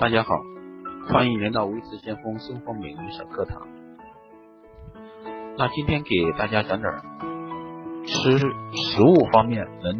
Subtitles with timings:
[0.00, 0.34] 大家好，
[1.08, 3.66] 欢迎来到微知先锋生活美容小课堂。
[5.56, 6.92] 那今天给大家讲点
[8.06, 9.98] 吃食物方面能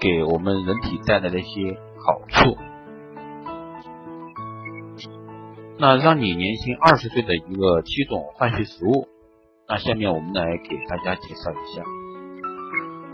[0.00, 2.56] 给我们人体带来的一些好处。
[5.78, 9.08] 那让你年轻二十岁的一个七种换血食物。
[9.68, 11.82] 那下面我们来给大家介绍一下。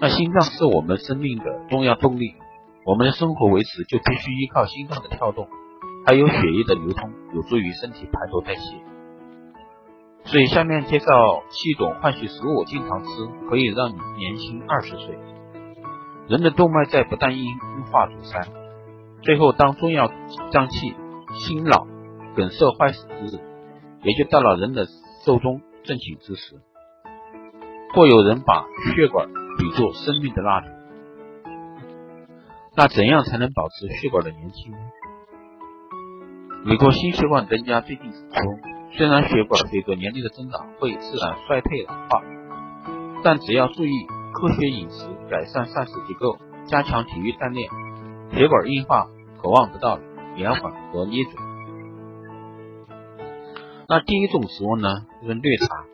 [0.00, 2.34] 那心脏是我们生命的重要动力。
[2.88, 5.46] 我们的生活维持就必须依靠心脏的跳动，
[6.06, 8.78] 还有血液的流通，有助于身体排毒代谢。
[10.24, 11.06] 所以下面介绍
[11.50, 13.08] 七种换血食物，经常吃
[13.50, 15.18] 可以让你年轻二十岁。
[16.28, 18.48] 人的动脉在不断硬硬化阻塞，
[19.20, 20.10] 最后当重要
[20.50, 20.94] 脏器
[21.44, 21.86] 心脑
[22.36, 23.40] 梗塞坏死之日，
[24.02, 24.86] 也就到了人的
[25.26, 26.56] 寿终正寝之时。
[27.92, 28.64] 或有人把
[28.94, 29.28] 血管
[29.58, 30.77] 比作生命的蜡烛。
[32.78, 34.78] 那怎样才能保持血管的年轻呢？
[36.64, 38.36] 美国心血管专家最近指出，
[38.92, 42.22] 虽然血管随着年龄的增长会自然衰退老化，
[43.24, 43.90] 但只要注意
[44.32, 47.68] 科学饮食、改善膳食结构、加强体育锻炼，
[48.30, 49.08] 血管硬化
[49.42, 49.98] 可望得到
[50.36, 51.34] 延缓和捏准。
[53.88, 54.88] 那第一种食物呢，
[55.20, 55.84] 就是绿茶，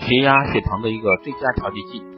[0.00, 2.15] 血压、血糖的一个最佳调节剂。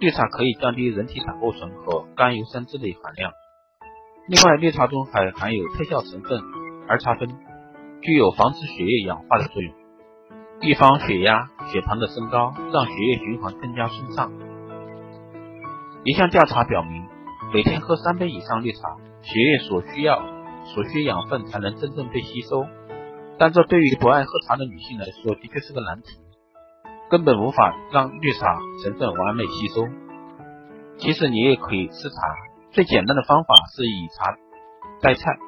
[0.00, 3.32] 绿茶可以降低人体胆固醇和甘油三酯的含量。
[4.28, 6.40] 另外，绿茶中还含有特效成分
[6.88, 7.28] 儿茶酚，
[8.00, 9.74] 具有防止血液氧化的作用，
[10.62, 14.32] 预防血压、血糖的升高，让血液循环更加顺畅。
[16.04, 17.06] 一项调查表明，
[17.52, 18.80] 每天喝三杯以上绿茶，
[19.20, 20.22] 血液所需要
[20.64, 22.64] 所需养分才能真正被吸收。
[23.38, 26.08] 但这对于不爱喝茶的女性来说，的确是个难题。
[27.10, 29.82] 根本无法让绿茶成分完美吸收。
[30.98, 32.16] 其实你也可以吃茶，
[32.70, 34.36] 最简单的方法是以茶
[35.00, 35.38] 代菜，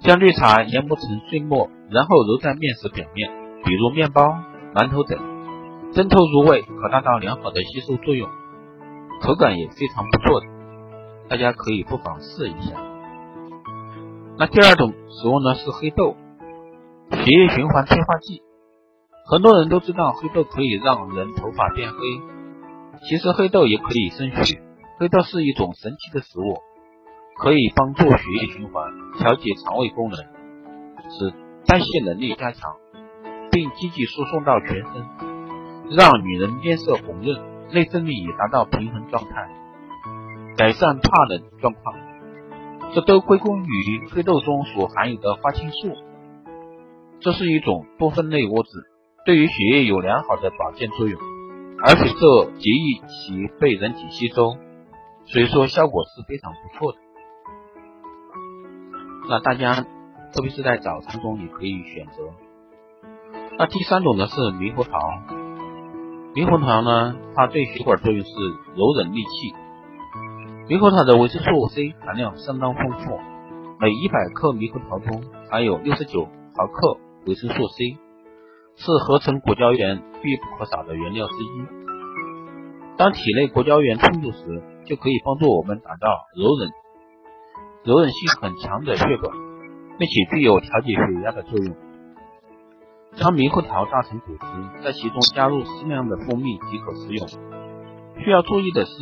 [0.00, 3.30] 将绿茶研磨成碎末，然后揉在面食表面，
[3.62, 4.34] 比如面包、
[4.74, 5.18] 馒头等，
[5.92, 8.28] 蒸透入味，可达到良好的吸收作用，
[9.20, 10.42] 口感也非常不错。
[11.28, 12.74] 大家可以不妨试一下。
[14.38, 16.16] 那第二种食物呢是黑豆，
[17.10, 18.42] 血液循环催化剂。
[19.32, 21.96] 很多人都知道黑豆可以让人头发变黑，
[23.08, 24.60] 其实黑豆也可以生血。
[24.98, 26.58] 黑豆是一种神奇的食物，
[27.38, 28.84] 可以帮助血液循环，
[29.16, 30.18] 调节肠胃功能，
[31.08, 31.32] 使
[31.64, 32.76] 代谢能力加强，
[33.50, 37.40] 并积极输送到全身，让女人面色红润，
[37.72, 39.48] 内分泌也达到平衡状态，
[40.58, 41.96] 改善怕冷状况。
[42.92, 45.96] 这都归功于黑豆中所含有的花青素，
[47.20, 48.91] 这是一种多酚类物质。
[49.24, 51.20] 对于血液有良好的保健作用，
[51.84, 54.56] 而且这极易其被人体吸收，
[55.26, 56.98] 所以说效果是非常不错的。
[59.28, 59.86] 那大家
[60.34, 62.24] 特别是在早餐中也可以选择。
[63.58, 64.98] 那第三种呢是猕猴桃，
[66.34, 68.30] 猕猴桃呢它对血管作用是
[68.74, 69.54] 柔韧利器。
[70.66, 73.20] 猕猴桃的维生素 C 含量相当丰富，
[73.78, 76.24] 每一百克猕猴桃中含有六十九
[76.56, 77.98] 毫克维生素 C。
[78.76, 81.66] 是合成果胶原必不可少的原料之一。
[82.96, 86.06] 当体内果胶原充足时，就可以帮助我们打造
[86.36, 86.70] 柔韧、
[87.84, 89.32] 柔韧性很强的血管，
[89.98, 91.76] 并且具有调节血压的作用。
[93.14, 97.28] 将猕猴桃榨成果汁，在其中加入适量的蜂蜜即可食用。
[98.24, 98.92] 需要注意的是，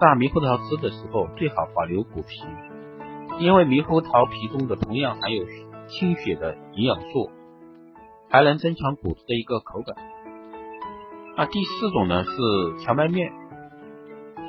[0.00, 2.42] 榨猕猴桃汁的时候最好保留果皮，
[3.40, 5.44] 因为猕猴桃皮中的同样含有
[5.88, 7.30] 清血的营养素。
[8.32, 9.94] 还能增强骨质的一个口感。
[11.36, 12.30] 那第四种呢是
[12.82, 13.30] 荞麦面，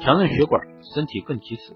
[0.02, 1.76] 强韧血管，身体更结实。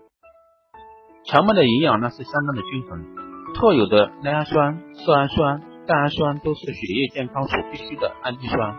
[1.25, 3.06] 荞麦的营养呢是相当的均衡，
[3.53, 8.75] 特有的赖氨酸、色氨酸、蛋氨酸都是血液健康所必需的氨基酸，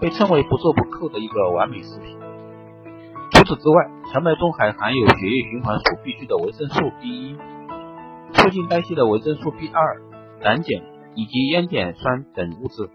[0.00, 2.16] 被称为不折不扣的一个完美食品。
[3.32, 7.36] 除此之外，荞麦中还含有血液循环所必需的维生素 B 一，
[8.34, 10.00] 促进代谢的维生素 B 二，
[10.44, 10.91] 胆碱。
[11.14, 12.90] 以及烟碱酸等物质，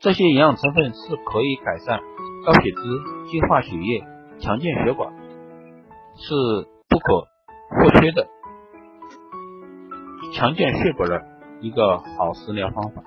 [0.00, 2.00] 这些营养成分是可以改善
[2.44, 2.82] 高血脂、
[3.30, 4.04] 净化血液、
[4.40, 5.12] 强健血管，
[6.16, 6.34] 是
[6.88, 7.28] 不可
[7.70, 8.26] 或缺的
[10.34, 11.22] 强健血管的
[11.60, 13.02] 一个好食疗方法。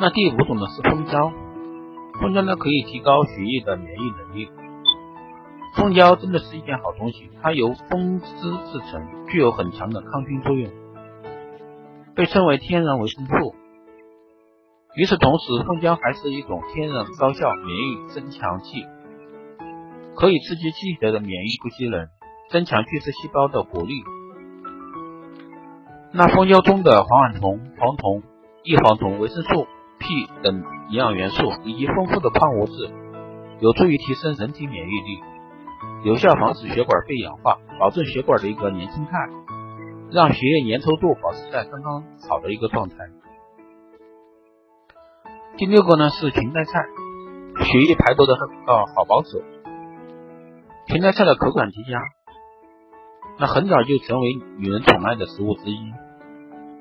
[0.00, 1.32] 那第五种呢是蜂胶，
[2.20, 4.50] 蜂胶呢可以提高血液的免疫能力。
[5.76, 10.85] 蜂胶真的是一件好东西，它由蜂汁制成，具有很强的抗菌作用。
[12.16, 13.54] 被称为天然维生素。
[14.96, 18.86] 与此同时，蜂胶还是一种天然高效免疫增强剂，
[20.16, 22.08] 可以刺激机体的免疫不机能，
[22.50, 24.02] 增强巨噬细胞的活力。
[26.12, 28.22] 那蜂胶中的黄烷酮、黄酮、
[28.64, 29.66] 异黄酮、维生素
[29.98, 30.06] P
[30.42, 32.90] 等营养元素以及丰富的矿物质，
[33.60, 35.20] 有助于提升人体免疫力，
[36.04, 39.12] 有效防止血管被氧化，保证血管的一个年轻态，
[40.10, 42.94] 让血液粘稠度保持在刚刚好的一个状态。
[45.56, 46.84] 第六个呢是裙带菜，
[47.64, 48.34] 血液排毒的
[48.66, 49.42] 呃好帮手。
[50.86, 52.00] 裙带菜的口感极佳，
[53.38, 55.92] 那很早就成为女人宠爱的食物之一。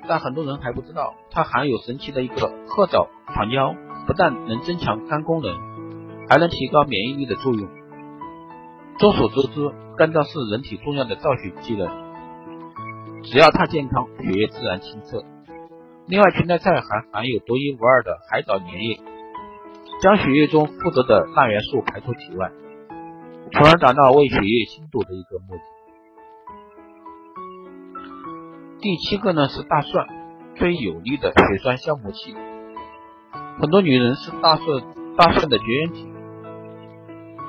[0.07, 3.73] 但很多人还不知道，它含有神奇的一个褐藻糖胶，
[4.05, 5.57] 不但能增强肝功能，
[6.29, 7.67] 还能提高免疫力的作用。
[8.99, 11.87] 众所周知，肝脏是人体重要的造血机能，
[13.25, 15.23] 只要它健康，血液自然清澈。
[16.07, 18.99] 另外，裙带菜还含有独一无二的海藻粘液，
[20.01, 22.51] 将血液中负责的钠元素排出体外，
[23.51, 25.61] 从而达到为血液清堵的一个目的。
[28.81, 30.07] 第七个呢是大蒜，
[30.55, 32.35] 最有力的血栓消磨器。
[33.59, 34.67] 很多女人是大蒜
[35.17, 36.07] 大蒜的绝缘体，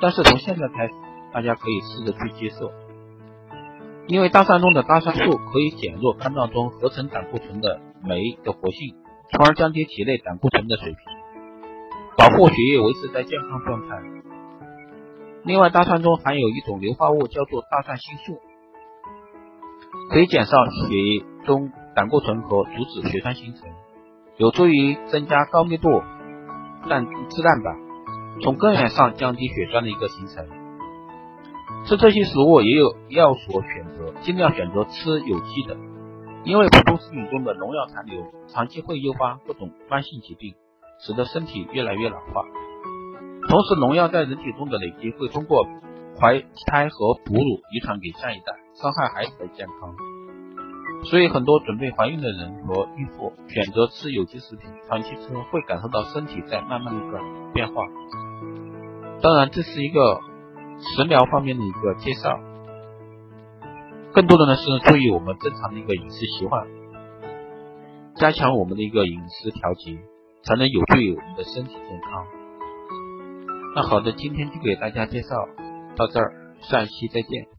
[0.00, 0.94] 但是从现在开始，
[1.34, 2.70] 大家可以试着去接受，
[4.08, 8.94] 因为大蒜中的大蒜素可以减弱肝脏中合成胆固醇的酶的活性，
[9.32, 10.98] 从而降低体内胆固醇的水平，
[12.16, 13.96] 保护血液维持在健康状态。
[15.42, 18.38] 另外，大蒜中含有一种硫化物，叫做大蒜新素。
[20.10, 23.68] 可以减少血液中胆固醇和阻止血栓形成，
[24.36, 25.88] 有助于增加高密度
[26.88, 27.76] 蛋脂蛋白，
[28.42, 30.65] 从根源上降低血栓的一个形成。
[31.86, 35.76] 吃这些食物也有要所选择，尽量选择吃有机的，
[36.44, 40.54] 因为普通食品中的农药残留，长期会诱发各种慢性疾病，
[40.98, 42.42] 使得身体越来越老化。
[43.48, 45.64] 同时，农药在人体中的累积会通过
[46.20, 48.56] 怀胎和哺乳遗传给下一代。
[48.74, 49.94] 伤害孩子的健康，
[51.04, 57.18] 所以很多准备怀孕的人和孕妇选择吃有机食品，长期吃会感受到身体在慢慢的一个
[57.54, 57.84] 变化。
[59.22, 60.20] 当然，这是一个
[60.78, 62.38] 食疗方面的一个介绍，
[64.12, 66.67] 更多的呢是注意我们正常的一个饮食习惯，
[68.14, 69.99] 加强我们的一个饮食调节，
[70.43, 72.26] 才能有助于我们的身体健康。
[73.75, 75.28] 那好的，今天就给大家介绍
[75.96, 77.55] 到这儿，下一期再见。